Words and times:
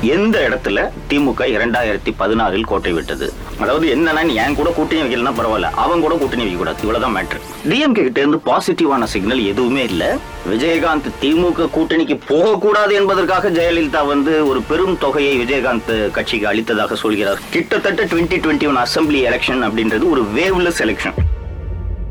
எந்த 0.00 0.48
இடத்துல 0.48 0.88
திமுக 1.10 1.40
இரண்டாயிரத்தி 1.40 2.12
பதினாறில் 2.18 2.64
கோட்டை 2.64 2.92
விட்டது? 2.92 3.32
அதாவது 3.58 3.94
என்னன்னா 3.94 4.34
என் 4.34 4.54
கூட 4.54 4.70
கூட்டணி 4.70 5.00
வைக்கலன்னா 5.00 5.32
பரவாயில்ல 5.32 5.62
அவன் 5.62 6.00
கூட 6.00 6.16
கூட்டணி 6.16 6.42
வைக்க 6.42 6.58
கூடாது 6.58 6.80
இவ்வளவுதான் 6.80 7.16
மேட்ரு 7.16 7.68
டிஎம்கே 7.68 7.92
கிட்ட 7.92 8.20
இருந்து 8.20 8.40
பாசிட்டிவான 8.46 9.04
சிக்னல் 9.04 9.46
எதுவுமே 9.46 9.84
இல்ல. 9.84 10.16
விஜயகாந்த் 10.50 11.10
திமுக 11.22 11.68
கூட்டணிக்கு 11.76 12.20
போகக்கூடாது 12.26 12.94
என்பதற்காக 12.94 13.50
ஜெயலலிதா 13.50 14.06
வந்து 14.06 14.48
ஒரு 14.48 14.62
பெரும் 14.62 14.98
தொகையை 14.98 15.44
விஜயகாந்த் 15.44 16.10
கட்சிக்கு 16.10 16.52
அளித்ததாக 16.52 16.94
சொல்கிறார். 16.94 17.38
கிட்டத்தட்ட 17.50 18.04
twenty 18.04 18.44
twenty 18.44 18.66
one 18.66 18.76
assembly 18.76 19.18
election 19.18 19.62
அப்படின்றது 19.68 20.10
ஒரு 20.10 20.26
வேவ்லெஸ் 20.36 20.78
எலெக்ஷன் 20.78 21.14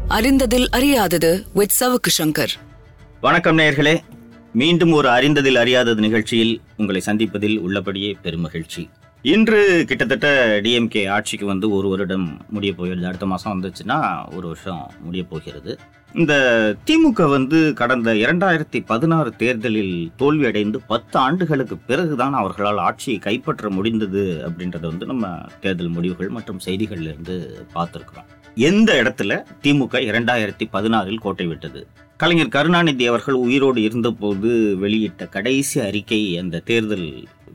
அறிந்ததில் 0.10 0.68
அறியாதது 0.70 1.46
வித் 1.54 1.74
சவுக்கு 1.80 2.24
சங்கர். 2.24 2.54
வணக்கம் 3.22 3.58
நேயர்களே. 3.58 3.98
மீண்டும் 4.54 4.92
ஒரு 4.92 5.10
அறிந்ததில் 5.10 5.56
அறியாதது 5.56 6.02
நிகழ்ச்சியில் 6.02 6.62
உங்களை 6.78 7.02
சந்திப்பதில் 7.06 7.58
உள்ளபடியே 7.60 8.18
பெருமகிழ்ச்சி. 8.24 8.90
இன்று 9.22 9.84
கிட்டத்தட்ட 9.88 10.60
டிஎம்கே 10.62 11.10
ஆட்சிக்கு 11.10 11.46
வந்து 11.46 11.70
ஒரு 11.70 11.88
வருடம் 11.90 12.42
முடிய 12.50 12.74
போகிறது. 12.74 13.06
அடுத்த 13.06 13.26
மாதம் 13.26 13.64
வந்துச்சுன்னா 13.64 14.00
ஒரு 14.36 14.48
வருஷம் 14.48 14.92
முடிய 15.02 15.24
போகிறது. 15.24 15.80
இந்த 16.14 16.34
திமுக 16.86 17.30
வந்து 17.30 17.74
கடந்த 17.74 18.14
இரண்டாயிரத்தி 18.14 18.86
பதினாறு 18.86 19.36
தேர்தலில் 19.36 20.12
தோல்வி 20.16 20.46
அடைந்து 20.46 20.82
பத்து 20.82 21.20
ஆண்டுகளுக்கு 21.20 21.78
பிறகுதான் 21.78 22.34
அவர்களால் 22.34 22.78
ஆட்சியை 22.78 23.20
கைப்பற்ற 23.20 23.70
முடிந்தது 23.70 24.24
அப்படின்றத 24.48 24.80
வந்து 24.80 25.06
நம்ம 25.06 25.28
தேர்தல் 25.60 25.88
முடிவுகள் 25.88 26.30
மற்றும் 26.30 26.60
செய்திகள்லேருந்து 26.66 27.36
பார்த்துருக்குறோம். 27.76 28.30
எந்த 28.56 28.94
இடத்துல 29.04 29.44
திமுக 29.64 29.96
இரண்டாயிரத்தி 30.12 30.66
பதினாறில் 30.74 31.20
கோட்டை 31.20 31.46
விட்டது? 31.46 31.88
கலைஞர் 32.22 32.54
கருணாநிதி 32.54 33.04
அவர்கள் 33.10 33.36
உயிரோடு 33.46 33.80
இருந்தபோது 33.88 34.52
வெளியிட்ட 34.84 35.24
கடைசி 35.36 35.78
அறிக்கை 35.88 36.20
அந்த 36.42 36.62
தேர்தல் 36.70 37.06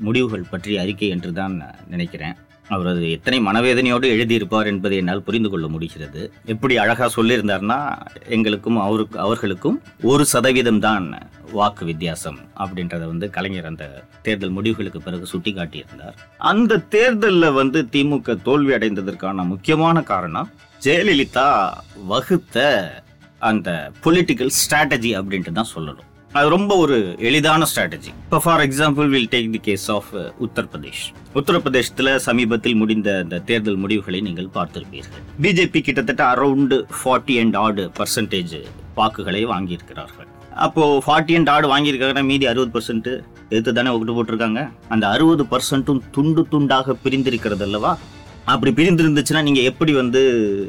முடிவுகள் 0.05 0.51
பற்றிய 0.51 0.83
அறிக்கை 0.83 1.09
என்று 1.15 1.31
தான் 1.39 1.55
நான் 1.63 1.81
நினைக்கிறேன். 1.95 2.37
அவர் 2.69 2.91
அது 2.93 3.03
எத்தனை 3.17 3.39
மனவேதனையோடு 3.49 4.07
எழுதியிருப்பார் 4.15 4.71
என்பதை 4.73 4.97
என்னால் 5.01 5.25
புரிந்து 5.27 5.49
கொள்ள 5.51 5.67
முடிகிறது. 5.75 6.21
எப்படி 6.55 6.75
அழகாக 6.85 7.11
சொல்லியிருந்தார்னா 7.17 7.81
எங்களுக்கும் 8.37 8.79
அவருக்கு 8.87 9.19
அவர்களுக்கும் 9.27 9.79
ஒரு 10.13 10.27
சதவீதம் 10.35 10.83
தான் 10.87 11.07
வாக்கு 11.53 11.85
வித்தியாசம் 11.91 12.41
அப்படின்றத 12.63 13.05
வந்து 13.13 13.29
கலைஞர் 13.37 13.71
அந்த 13.73 13.85
தேர்தல் 14.23 14.57
முடிவுகளுக்கு 14.59 15.01
பிறகு 15.03 15.27
சுட்டி 15.35 15.53
காட்டியிருந்தார் 15.53 16.17
அந்த 16.53 16.83
தேர்தலில் 16.97 17.57
வந்து 17.61 17.81
திமுக 17.95 18.43
தோல்வி 18.43 18.75
அடைந்ததற்கான 18.79 19.45
முக்கியமான 19.45 20.03
காரணம் 20.13 20.51
ஜெயலலிதா 20.83 21.49
வகுத்த 22.07 22.59
அந்த 23.51 23.69
பொலிட்டிக்கல் 24.07 24.51
ஸ்ட்ராட்டஜி 24.61 25.13
அப்படின்ட்டு 25.19 25.53
தான் 25.59 25.73
சொல்லணும். 25.75 26.09
அது 26.39 26.47
ரொம்ப 26.55 26.73
ஒரு 26.83 26.97
எளிதான 27.29 27.67
ஸ்ட்ராட்டஜி 27.71 28.11
இப்போ 28.25 28.39
for 28.45 28.63
example 28.67 29.09
will 29.15 29.29
take 29.33 29.49
the 29.57 29.61
case 29.67 29.87
of 29.97 30.11
Uttar Pradesh 30.45 31.03
உத்தரப்பிரதேசத்தில் 31.39 32.11
சமீபத்தில் 32.27 32.79
முடிந்த 32.83 33.09
அந்த 33.23 33.41
தேர்தல் 33.51 33.81
முடிவுகளை 33.83 34.21
நீங்கள் 34.29 34.49
பார்த்திருப்பீர்கள். 34.57 35.25
பிஜேபி 35.47 35.83
கிட்டத்தட்ட 35.89 36.25
around 36.35 36.79
forty 37.01 37.37
and 37.43 37.59
odd 37.65 37.85
percentage 37.99 38.57
வாக்குகளை 39.01 39.43
வாங்கியிருக்கிறார்கள். 39.53 40.29
அப்போ 40.67 40.85
ஃபார்ட்டி 41.05 41.37
அண்ட் 41.41 41.51
ஆடு 41.57 41.67
வாங்கியிருக்காங்கன்னா 41.75 42.25
மீதி 42.31 42.47
அறுபது 42.53 42.73
பர்சன்ட் 42.77 43.11
எடுத்து 43.53 43.73
தானே 43.77 43.91
ஒட்டு 43.97 44.17
போட்டிருக்காங்க? 44.17 44.61
அந்த 44.95 45.05
அறுபது 45.15 45.45
பர்சன்ட்டும் 45.53 46.03
துண்டு 46.17 46.43
துண்டாக 46.53 46.97
பிரிந்திருக்கிறது 47.05 47.65
அல்லவா? 47.69 47.93
அப்படி 48.45 48.71
பிரிந்திருந்துச்சுன்னா 48.79 49.43
நீங்க 49.43 49.61
எப்படி 49.61 49.93
வந்து 49.93 50.21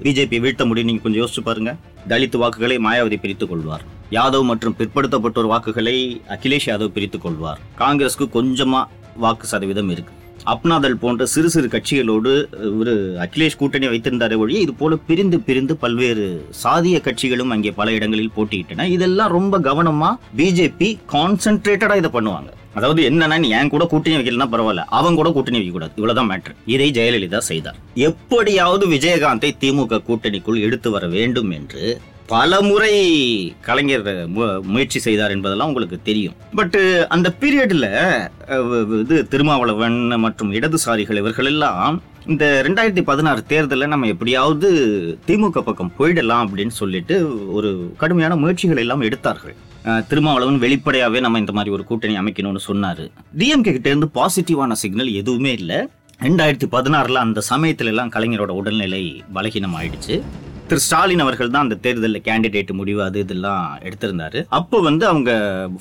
பிஜேபி 0.04 0.40
வீழ்த்த 0.40 0.66
முடியும் 0.66 0.90
நீங்க 0.90 1.04
கொஞ்சம் 1.04 1.22
யோசிச்சு 1.24 1.46
பாருங்க. 1.46 1.76
தலித் 2.10 2.38
வாக்குகளை 2.38 2.78
மாயாவதி 2.78 3.18
பிரித்துக் 3.20 3.50
கொள்வார். 3.50 3.84
யாதவ் 4.12 4.44
மற்றும் 4.44 4.76
பிற்படுத்தப்பட்டோர் 4.80 5.52
வாக்குகளை 5.54 6.22
அகிலேஷ் 6.30 6.68
யாதவ் 6.72 6.96
பிரித்துக் 6.98 7.22
கொள்வார். 7.22 7.60
காங்கிரஸ்க்கு 7.80 8.28
கொஞ்சமா 8.34 8.84
வாக்கு 9.16 9.48
சதவீதம் 9.48 9.90
இருக்கு. 9.90 10.14
அப்னாதல் 10.54 11.00
போன்ற 11.02 11.26
சிறு 11.26 11.50
சிறு 11.50 11.68
கட்சிகளோடு 11.68 12.32
ஒரு 12.80 12.94
அகிலேஷ் 13.26 13.58
கூட்டணி 13.58 13.88
வைத்திருந்தாரே 13.88 14.38
ஒழிய 14.38 14.60
இது 14.60 14.74
போல 14.74 14.96
பிரிந்து 14.96 15.40
பிரிந்து 15.40 15.76
பல்வேறு 15.76 16.26
சாதிய 16.64 16.98
கட்சிகளும் 17.08 17.54
அங்கே 17.56 17.72
பல 17.72 17.92
இடங்களில் 17.92 18.36
போட்டியிட்டன. 18.38 18.88
இதெல்லாம் 18.98 19.32
ரொம்ப 19.32 19.60
கவனமா 19.60 20.10
பிஜேபி 20.38 20.90
கான்சென்ட்ரேட்டடா 21.14 21.98
இதை 21.98 22.12
பண்ணுவாங்க. 22.14 22.52
அதாவது 22.74 23.10
என்னன்னா 23.10 23.40
நீ 23.40 23.50
என் 23.50 23.70
கூட 23.70 23.86
கூட்டணி 23.86 24.16
வைக்கலன்னா 24.16 24.48
பரவாயில்ல. 24.52 24.84
அவன் 24.88 25.16
கூட 25.16 25.32
கூட்டணி 25.32 25.58
வைக்க 25.58 25.74
கூடாது 25.74 25.92
இவ்வளவுதான் 25.96 26.42
மேட்ரு 26.42 26.56
இதை 26.66 26.92
ஜெயலலிதா 26.92 27.38
செய்தார். 27.38 27.76
எப்படியாவது 27.94 28.88
விஜயகாந்தை 28.90 29.52
திமுக 29.60 30.02
கூட்டணிக்குள் 30.08 30.62
எடுத்து 30.62 30.92
வர 30.92 31.08
வேண்டும் 31.08 31.50
என்று 31.50 32.00
பல 32.28 32.62
முறை 32.62 33.56
கலைஞர் 33.62 34.06
மு- 34.06 34.62
முயற்சி 34.62 35.00
செய்தார் 35.00 35.32
என்பதெல்லாம் 35.32 35.68
உங்களுக்கு 35.68 36.00
தெரியும். 36.04 36.34
பட் 36.56 36.78
அந்த 37.10 37.34
பீரியடில் 37.42 39.00
இது 39.00 39.28
திருமாவளவன் 39.28 40.20
மற்றும் 40.20 40.54
இடதுசாரிகள் 40.54 41.16
இவர்கள் 41.16 41.46
எல்லாம் 41.46 42.02
இந்த 42.28 42.66
ரெண்டாயிரத்தி 42.68 43.02
பதினாறு 43.02 43.46
தேர்தலில் 43.46 43.88
நம்ம 43.88 44.08
எப்படியாவது 44.08 44.70
திமுக 45.28 45.62
பக்கம் 45.62 45.92
போயிடலாம் 46.00 46.48
அப்படின்னு 46.48 46.68
சொல்லிட்டு 46.68 47.52
ஒரு 47.54 47.94
கடுமையான 47.98 48.36
முயற்சிகள் 48.36 48.78
எல்லாம் 48.78 49.02
எடுத்தார்கள். 49.02 49.56
திருமாவளவன் 50.08 50.58
வெளிப்படையாகவே 50.58 51.20
நம்ம 51.20 51.40
இந்த 51.40 51.52
மாதிரி 51.52 51.74
ஒரு 51.74 51.84
கூட்டணி 51.84 52.18
அமைக்கணும்னு 52.20 52.62
சொன்னாரு. 52.68 53.06
டிஎம்கே 53.38 53.72
கிட்ட 53.72 53.90
இருந்து 53.90 54.10
பாசிட்டிவான 54.16 54.72
சிக்னல் 54.72 55.12
எதுவுமே 55.14 55.52
இல்லை. 55.52 55.80
ரெண்டாயிரத்தி 56.22 56.68
பதினாறுல 56.72 57.22
அந்த 57.26 57.42
சமயத்துல 57.50 57.92
எல்லாம் 57.94 58.12
கலைஞரோட 58.12 58.52
உடல்நிலை 58.62 59.24
பலகீனம் 59.36 59.76
ஆயிடுச்சு 59.80 60.16
திரு 60.74 60.84
ஸ்டாலின் 60.86 61.22
அவர்கள் 61.24 61.52
தான் 61.54 61.66
அந்த 61.66 61.76
தேர்தலில் 61.86 62.24
கேண்டிடேட் 62.28 62.72
முடிவு 62.78 63.02
அது 63.06 63.18
இதெல்லாம் 63.24 63.66
எடுத்திருந்தாரு. 63.88 64.40
அப்போ 64.58 64.78
வந்து 64.88 65.04
அவங்க 65.10 65.32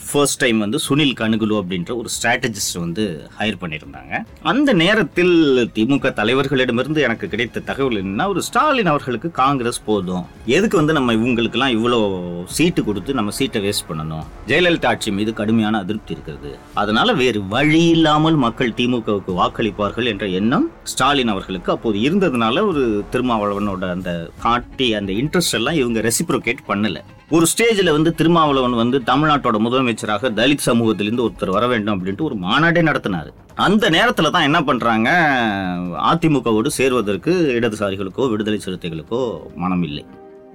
ஃபர்ஸ்ட் 0.07 0.39
டைம் 0.43 0.59
வந்து 0.65 0.79
சுனில் 0.87 1.15
கணுகுலு 1.21 1.55
அப்படின்ற 1.61 1.93
ஒரு 2.01 2.09
ஸ்ட்ராட்டஜிஸ்ட் 2.15 2.77
வந்து 2.83 3.05
ஹையர் 3.39 3.59
பண்ணியிருந்தாங்க. 3.63 4.13
அந்த 4.51 4.71
நேரத்தில் 4.83 5.33
திமுக 5.77 6.11
தலைவர்களிடமிருந்து 6.19 7.05
எனக்கு 7.07 7.29
கிடைத்த 7.35 7.63
தகவல் 7.71 8.01
என்னன்னா 8.01 8.27
ஒரு 8.33 8.43
ஸ்டாலின் 8.49 8.91
அவர்களுக்கு 8.93 9.31
காங்கிரஸ் 9.41 9.81
போதும். 9.89 10.27
எதுக்கு 10.57 10.79
வந்து 10.81 10.97
நம்ம 10.99 11.15
இவங்களுக்கெல்லாம் 11.19 11.75
இவ்வளோ 11.77 12.01
சீட்டு 12.57 12.85
கொடுத்து 12.89 13.17
நம்ம 13.21 13.35
சீட்டை 13.39 13.63
வேஸ்ட் 13.67 13.89
பண்ணணும்? 13.93 14.27
ஜெயலலிதா 14.53 14.91
ஆட்சி 14.93 15.17
மீது 15.21 15.35
கடுமையான 15.41 15.83
அதிருப்தி 15.87 16.15
இருக்கிறது. 16.17 16.53
அதனால 16.85 17.17
வேறு 17.23 17.43
வழி 17.57 17.83
இல்லாமல் 17.95 18.39
மக்கள் 18.47 18.77
திமுகவுக்கு 18.83 19.39
வாக்களிப்பார்கள் 19.41 20.13
என்ற 20.15 20.27
எண்ணம் 20.43 20.69
ஸ்டாலின் 20.95 21.35
அவர்களுக்கு 21.37 21.73
அப்போது 21.77 21.99
இருந்ததுனால 22.07 22.67
ஒரு 22.73 22.85
திருமாவளவனோட 23.15 23.91
அந்த 23.97 24.13
காட்டி 24.47 24.82
அந்த 24.99 25.13
இன்ட்ரெஸ்ட் 25.13 25.57
எல்லாம் 25.59 25.75
இவங்க 25.75 26.01
ரெசிப்ரோகேட் 26.09 26.63
பண்ணல. 26.69 26.99
ஒரு 27.37 27.47
ஸ்டேஜில் 27.53 27.95
வந்து 27.97 28.11
திருமாவளவன் 28.15 28.81
வந்து 28.83 28.99
தமிழ்நாட்டோட 29.11 29.59
முதலமைச்சராக 29.67 30.31
தலித் 30.41 30.67
சமூகத்திலிருந்து 30.69 31.25
ஒருத்தர் 31.27 31.55
வர 31.57 31.67
வேண்டும் 31.67 31.95
அப்படின்ட்டு 31.97 32.29
ஒரு 32.31 32.35
மாநாடே 32.47 32.83
நடத்தினார். 32.83 33.31
அந்த 33.67 33.85
நேரத்தில் 33.97 34.31
தான் 34.31 34.49
என்ன 34.49 34.61
பண்ணுறாங்க 34.61 35.09
அதிமுகவோடு 36.11 36.67
சேர்வதற்கு 36.79 37.35
இடதுசாரிகளுக்கோ 37.59 38.31
விடுதலை 38.31 38.61
சிறுத்தைகளுக்கோ 38.67 39.23
மனம் 39.55 39.83
இல்லை 39.83 40.05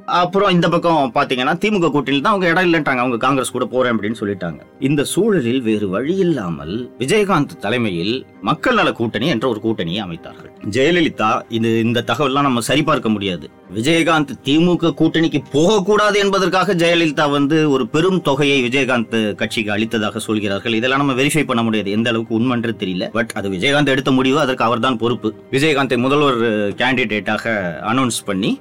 அப்புறம் 0.07 0.51
இந்த 0.55 0.67
பக்கம் 0.73 1.11
பாத்தீங்கன்னா 1.15 1.53
திமுக 1.63 1.87
கூட்டணியில் 1.93 2.25
தான் 2.25 2.33
அவங்க 2.33 2.47
இடம் 2.51 2.67
இல்லைன்ட்டாங்க 2.67 3.01
அவங்க 3.03 3.17
காங்கிரஸ் 3.23 3.53
கூட 3.55 3.65
போறேன் 3.65 3.95
அப்படின்னு 3.95 4.19
சொல்லிட்டாங்க. 4.19 4.59
இந்த 4.79 5.01
சூழலில் 5.03 5.61
வேறு 5.61 5.87
வழி 5.89 6.15
இல்லாமல் 6.25 6.75
விஜயகாந்த் 6.99 7.55
தலைமையில் 7.65 8.13
மக்கள் 8.49 8.77
நல 8.79 8.91
கூட்டணி 8.91 9.27
என்ற 9.27 9.45
ஒரு 9.47 9.59
கூட்டணியை 9.63 10.01
அமைத்தார்கள். 10.05 10.51
ஜெயலலிதா 10.75 11.31
இது 11.57 11.69
இந்த 11.87 12.03
தகவல்லாம் 12.11 12.47
நம்ம 12.47 12.63
சரிபார்க்க 12.69 13.09
முடியாது. 13.09 13.45
விஜயகாந்த் 13.75 14.31
திமுக 14.47 14.91
கூட்டணிக்கு 14.99 15.39
போகக்கூடாது 15.55 16.17
என்பதற்காக 16.23 16.75
ஜெயலலிதா 16.83 17.25
வந்து 17.31 17.57
ஒரு 17.69 17.87
பெரும் 17.95 18.21
தொகையை 18.21 18.57
விஜயகாந்த் 18.67 19.17
கட்சிக்கு 19.41 19.73
அளித்ததாக 19.75 20.21
சொல்கிறார்கள். 20.27 20.77
இதெல்லாம் 20.79 21.03
நம்ம 21.03 21.15
வெரிஃபை 21.21 21.43
பண்ண 21.49 21.63
முடியாது. 21.63 21.91
எந்த 21.97 22.09
அளவுக்கு 22.13 22.37
உண்மைன்று 22.39 22.73
தெரியல. 22.83 23.07
பட் 23.17 23.33
அது 23.41 23.49
விஜயகாந்த் 23.55 23.93
எடுத்த 23.95 24.11
முடிவு 24.19 24.39
அதற்கு 24.45 24.67
அவர்தான் 24.69 25.01
பொறுப்பு. 25.03 25.31
விஜயகாந்தை 25.55 25.97
முதல்வர் 26.05 26.41
கேண்டிடேட்டாக 26.83 27.45
அனௌன்ஸ் 27.93 28.21
பண்ணி 28.29 28.53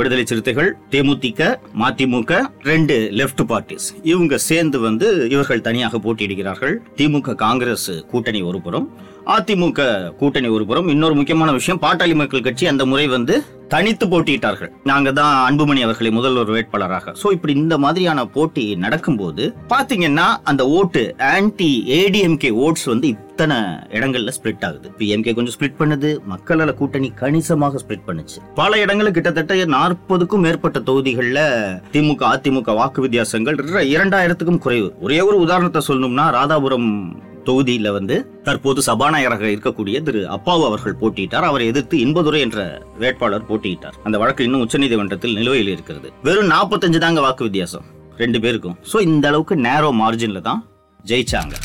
விடுதலை 0.00 0.24
சிறுத்தைகள் 0.32 0.59
தேமுதிக 0.90 1.40
மதிமுக 1.78 2.40
ரெண்டு 2.62 2.96
லெஃப்ட் 3.12 3.42
பார்ட்டிஸ் 3.48 3.86
இவங்க 4.02 4.38
சேர்ந்து 4.38 4.80
வந்து 4.80 5.28
இவர்கள் 5.30 5.60
தனியாக 5.60 5.98
போட்டியிடுகிறார்கள். 5.98 6.74
திமுக 6.96 7.34
காங்கிரஸ் 7.34 7.90
கூட்டணி 8.10 8.42
ஒருபுறம் 8.42 8.86
அதிமுக 9.26 10.10
கூட்டணி 10.16 10.48
ஒருபுறம் 10.48 10.88
இன்னொரு 10.88 11.14
முக்கியமான 11.14 11.52
விஷயம் 11.52 11.80
பாட்டாளி 11.80 12.14
மக்கள் 12.14 12.46
கட்சி 12.48 12.66
அந்த 12.66 12.86
முறை 12.86 13.06
வந்து 13.16 13.44
தனித்து 13.72 14.04
போட்டியிட்டார்கள். 14.12 14.70
நாங்க 14.90 15.08
தான் 15.18 15.34
அன்புமணி 15.46 15.80
அவர்களை 15.86 16.10
முதல்வர் 16.16 16.52
வேட்பாளராக. 16.54 17.12
சோ 17.20 17.26
இப்படி 17.36 17.52
இந்த 17.62 17.76
மாதிரியான 17.84 18.24
போட்டி 18.36 18.64
நடக்கும்போது 18.84 19.44
பாத்தீங்கன்னா 19.72 20.26
அந்த 20.50 20.62
ஓட்டு 20.78 21.02
ஆன்டி 21.32 21.70
ஏடிஎம்கே 21.98 22.50
ஓட்ஸ் 22.64 22.86
வந்து 22.92 23.08
இத்தனை 23.14 23.58
இடங்கள்ல 23.96 24.32
ஸ்ப்ளிட் 24.38 24.66
ஆகுது. 24.68 24.88
பிஎம்கே 24.98 25.34
கொஞ்சம் 25.36 25.56
ஸ்ப்ளிட் 25.56 25.78
பண்ணுது 25.80 26.10
மக்களால் 26.32 26.76
கூட்டணி 26.80 27.08
கணிசமாக 27.22 27.80
ஸ்ப்ளிட் 27.84 28.06
பண்ணுச்சு. 28.08 28.38
பல 28.60 28.80
இடங்களில் 28.84 29.16
கிட்டத்தட்ட 29.18 29.62
நாற்பதுக்கும் 29.76 30.44
மேற்பட்ட 30.46 30.78
தொகுதிகளில் 30.90 31.44
திமுக 31.94 32.22
அதிமுக 32.34 32.74
வாக்கு 32.80 33.00
வித்தியாசங்கள் 33.06 33.58
இரண்டாயிரத்துக்கும் 33.94 34.62
குறைவு. 34.66 34.90
ஒரே 35.06 35.20
ஒரு 35.30 35.38
உதாரணத்தை 35.46 35.82
சொல்லணும்னா 35.88 36.26
ராதாபுரம் 36.38 36.90
தொகுதியில 37.48 37.92
வந்து 37.96 38.16
தற்போது 38.46 38.82
சபாநாயகராக 38.88 39.46
இருக்கக்கூடிய 39.54 40.02
திரு 40.08 40.22
அப்பாவு 40.36 40.64
அவர்கள் 40.68 40.98
போட்டியிட்டார். 41.02 41.48
அவரை 41.50 41.66
எதிர்த்து 41.72 41.96
இன்பதுரை 42.04 42.40
என்ற 42.46 42.60
வேட்பாளர் 43.02 43.48
போட்டியிட்டார். 43.50 43.98
அந்த 44.08 44.18
வழக்கு 44.22 44.44
இன்னும் 44.48 44.64
உச்சநீதிமன்றத்தில் 44.66 45.36
நிலுவையில் 45.40 45.72
இருக்கிறது. 45.76 46.10
வெறும் 46.28 46.52
45 46.54 47.02
தாங்க 47.06 47.20
வாக்கு 47.26 47.48
வித்தியாசம். 47.48 47.88
ரெண்டு 48.22 48.40
பேருக்கும். 48.46 48.78
சோ 48.92 48.96
இந்த 49.10 49.26
அளவுக்கு 49.32 49.56
நேரோ 49.68 49.90
மார்ஜின்ல 50.02 50.40
தான் 50.48 50.62
ஜெயிச்சாங்க. 51.10 51.56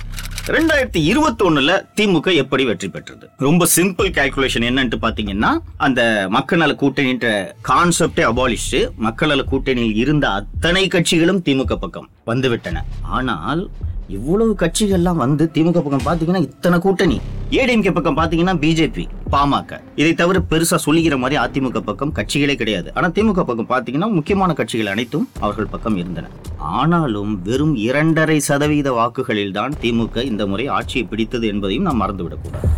ரெண்டாயிரத்தி 0.56 1.00
இருபத்தி 1.12 1.44
ஒண்ணுல 1.48 1.72
திமுக 1.98 2.34
எப்படி 2.42 2.64
வெற்றி 2.70 2.88
பெற்றது? 2.96 3.26
ரொம்ப 3.46 3.68
சிம்பிள் 3.76 4.10
கால்குலேஷன் 4.18 4.66
என்னன்னு 4.68 4.98
பாத்தீங்கன்னா 5.06 5.52
அந்த 5.86 6.02
மக்கள் 6.36 6.62
நல 6.62 6.74
கூட்டணின்ற 6.82 7.28
கான்செப்டே 7.70 8.24
அபாலிஷ் 8.32 8.68
மக்கள் 9.06 9.32
நல 9.32 9.44
கூட்டணியில் 9.52 9.98
இருந்த 10.04 10.28
அத்தனை 10.40 10.84
கட்சிகளும் 10.96 11.42
திமுக 11.48 11.76
பக்கம் 11.86 12.08
வந்துவிட்டன. 12.32 12.84
ஆனால் 13.18 13.64
இவ்வளவு 14.08 14.56
கட்சிகள்லாம் 14.60 15.20
வந்து 15.22 15.50
திமுக 15.54 15.80
பக்கம் 15.86 16.04
பாத்தீங்கன்னா 16.08 16.42
இத்தனை 16.42 16.80
கூட்டணி. 16.80 17.22
ஏடிஎம்கே 17.50 17.92
பக்கம் 17.94 18.18
பாத்தீங்கன்னா 18.18 18.54
பிஜேபி 18.64 19.06
பாமக. 19.32 19.80
இதை 19.96 20.14
தவிர 20.14 20.42
பெருசா 20.50 20.78
சொல்லிக்கிற 20.86 21.18
மாதிரி 21.18 21.42
அதிமுக 21.44 21.80
பக்கம் 21.80 22.14
கட்சிகளே 22.14 22.56
கிடையாது. 22.56 22.94
ஆனா 22.94 23.08
திமுக 23.08 23.44
பக்கம் 23.50 23.70
பாத்தீங்கன்னா 23.70 24.10
முக்கியமான 24.12 24.54
கட்சிகள் 24.54 24.86
அனைத்தும் 24.86 25.30
அவர்கள் 25.40 25.72
பக்கம் 25.76 25.98
இருந்தன. 25.98 26.30
ஆனாலும் 26.58 27.42
வெறும் 27.42 27.76
இரண்டரை 27.76 28.40
சதவீத 28.40 28.92
வாக்குகளில் 28.92 29.52
தான் 29.52 29.74
திமுக 29.82 30.24
இந்த 30.24 30.46
முறை 30.48 30.68
ஆட்சியை 30.68 31.08
பிடித்தது 31.08 31.48
என்பதையும் 31.48 31.84
நாம் 31.84 32.02
மறந்துவிடக்கூடாது. 32.02 32.70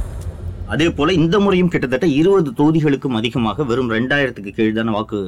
அதே 0.73 0.87
போல 0.95 1.13
இந்த 1.17 1.35
முறையும் 1.43 1.69
கிட்டத்தட்ட 1.73 2.07
இருபது 2.19 2.49
தொகுதிகளுக்கும் 2.59 3.17
அதிகமாக 3.19 3.63
வெறும் 3.69 3.91
ரெண்டாயிரத்துக்கு 3.95 4.51
கீழ்தான 4.57 4.93
வாக்கு 4.95 5.19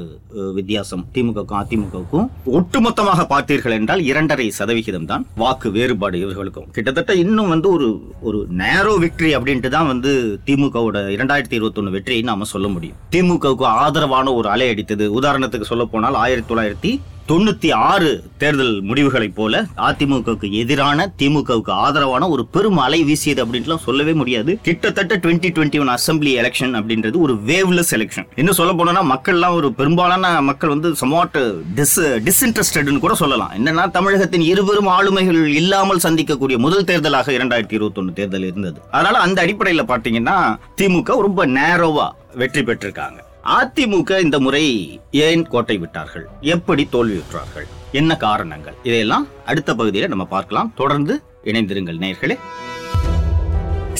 வித்தியாசம் 0.57 1.03
திமுகவுக்கும் 1.15 1.59
அதிமுகவுக்கும் 1.59 2.25
ஒட்டுமொத்தமாக 2.57 3.25
பார்த்தீர்கள் 3.33 3.75
என்றால் 3.77 4.01
இரண்டரை 4.09 4.47
சதவிகிதம் 4.57 5.07
தான் 5.11 5.23
வாக்கு 5.43 5.69
வேறுபாடு 5.77 6.17
இவர்களுக்கும். 6.23 6.67
கிட்டத்தட்ட 6.77 7.13
இன்னும் 7.23 7.51
வந்து 7.53 7.69
ஒரு 7.75 7.87
ஒரு 8.29 8.41
நேரோ 8.63 8.95
விக்டரி 9.05 9.31
அப்படின்ட்டு 9.37 9.71
தான் 9.77 9.89
வந்து 9.93 10.11
திமுகவோட 10.49 10.97
இரண்டாயிரத்தி 11.17 11.57
இருபத்தொன்னு 11.59 11.95
வெற்றியை 11.97 12.23
நாம 12.31 12.47
சொல்ல 12.53 12.67
முடியும். 12.75 12.97
திமுகவுக்கு 13.15 13.67
ஆதரவான 13.85 14.33
ஒரு 14.39 14.49
அலை 14.55 14.67
அடித்தது. 14.73 15.07
உதாரணத்துக்கு 15.19 15.71
சொல்ல 15.71 15.85
போனால் 15.93 16.19
ஆயிரத்தி 16.25 16.49
தொள்ளாயிரத்தி 16.51 16.93
தொண்ணூத்தி 17.29 17.73
ஆறு 17.73 18.23
தேர்தல் 18.37 18.81
முடிவுகளைப் 18.81 19.35
போல 19.35 19.65
அதிமுகவுக்கு 19.77 20.51
எதிரான 20.51 21.13
திமுகவுக்கு 21.17 21.69
ஆதரவான 21.69 22.29
ஒரு 22.29 22.45
பெரும் 22.45 22.77
அலை 22.77 23.03
வீசியது 23.03 23.45
அப்படின்ட்டுலாம் 23.45 23.83
சொல்லவே 23.83 24.13
முடியாது. 24.13 24.59
கிட்டத்தட்ட 24.61 25.17
twenty 25.17 25.49
twenty 25.55 25.79
one 25.79 25.89
assembly 25.89 26.31
election 26.41 26.73
அப்படின்றது 26.79 27.17
ஒரு 27.19 27.33
வேவ்லெஸ் 27.33 27.93
எலெக்ஷன் 27.97 28.27
இன்னும் 28.35 28.53
சொல்ல 28.53 28.73
போனோம்னா 28.73 29.03
மக்கள்லாம் 29.13 29.53
ஒரு 29.53 29.73
பெரும்பாலான 29.73 30.41
மக்கள் 30.41 30.69
வந்து 30.69 30.91
சமாட் 30.91 31.61
டிஸ் 31.75 31.97
டிஸ்இன்ட்ரெஸ்டட்னு 31.99 32.99
கூட 32.99 33.15
சொல்லலாம். 33.15 33.51
என்னன்னா 33.57 33.91
தமிழகத்தின் 33.91 34.41
இருவரும் 34.41 34.87
ஆளுமைகள் 34.87 35.45
இல்லாமல் 35.45 36.03
சந்திக்கக்கூடிய 36.03 36.57
முதல் 36.57 36.83
தேர்தலாக 36.83 37.37
இரண்டாயிரத்தி 37.37 37.77
இருபத்தொன்னு 37.79 38.13
தேர்தல் 38.13 38.43
இருந்தது. 38.43 38.81
அதனால 38.91 39.17
அந்த 39.17 39.41
அடிப்படையில் 39.41 39.85
பார்த்தீங்கன்னா 39.85 40.59
திமுக 40.81 41.05
ரொம்ப 41.05 41.47
நேரோவா 41.47 42.09
வெற்றி 42.35 42.61
பெற்றிருக்காங்க. 42.61 43.27
அதிமுக 43.45 44.21
இந்த 44.21 44.39
முறை 44.39 44.99
ஏன் 45.11 45.47
கோட்டை 45.47 45.77
விட்டார்கள்? 45.77 46.25
எப்படி 46.41 46.87
தோல்வியுற்றார்கள் 46.91 47.67
என்ன 47.91 48.15
காரணங்கள்? 48.15 48.73
இதையெல்லாம் 48.83 49.27
அடுத்த 49.45 49.75
பகுதியில் 49.75 50.07
நம்ம 50.07 50.25
பார்க்கலாம். 50.25 50.73
தொடர்ந்து 50.75 51.21
இணைந்திருங்கள் 51.43 51.99
நேயர்களே 51.99 52.37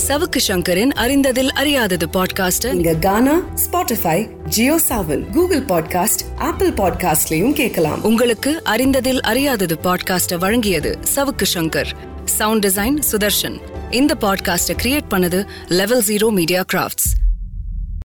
சவுக்கு 0.07 0.39
சங்கரின் 0.47 0.91
அறிந்ததில் 0.94 1.50
அறியாதது 1.50 2.06
பாட்காஸ்டர் 2.13 2.74
நீங்க 2.74 2.94
Gaana 2.94 3.41
Spotify 3.56 4.47
Jio 4.47 4.80
Saavn 4.89 5.30
Google 5.30 5.63
podcast 5.63 6.21
Apple 6.38 6.71
பாட்காஸ்ட்லயும் 6.71 7.53
கேட்கலாம். 7.53 8.03
உங்களுக்கு 8.03 8.62
அறிந்ததில் 8.63 9.21
அறியாதது 9.21 9.77
பாட்காஸ்ட 9.83 10.38
வழங்கியது 10.38 10.95
சவுக்கு 11.15 11.45
சங்கர். 11.53 11.88
சவுண்ட் 12.24 12.65
டிசைன் 12.65 13.00
சுதர்ஷன் 13.12 13.62
இந்த 13.91 14.15
பாட்காஸ்ட 14.19 14.75
கிரியேட் 14.83 15.09
பண்ணது 15.09 15.47
லெவல் 15.68 16.03
ஜீரோ 16.07 16.31
மீடியா 16.31 16.63
கிராஃப்ட்ஸ் 16.74 17.19